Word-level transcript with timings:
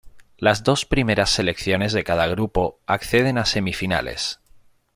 Las 0.39 0.63
dos 0.63 0.87
primeras 0.87 1.29
selecciones 1.29 1.93
de 1.93 2.03
cada 2.03 2.25
grupo 2.25 2.79
acceden 2.87 3.37
a 3.37 3.45
semifinales. 3.45 4.39